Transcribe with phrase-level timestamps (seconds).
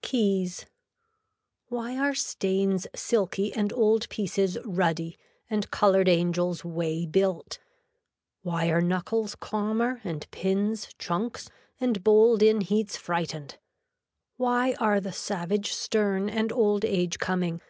[0.00, 0.64] KEYS
[1.68, 5.18] Why are stains silky and old pieces ruddy
[5.50, 7.58] and colored angels way built.
[8.40, 13.58] Why are knuckles calmer and pins chunks and bold in heats frightened.
[14.38, 17.60] Why are the savage stern and old age coming.